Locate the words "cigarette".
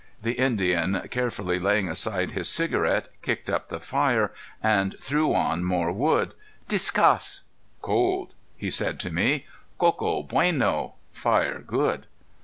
2.49-3.09